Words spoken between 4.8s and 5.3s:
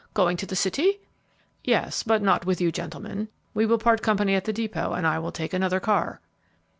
and I